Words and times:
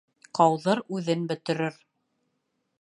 Ҡауҙыр 0.39 0.81
үҙен 0.99 1.29
бөтөрөр. 1.33 1.81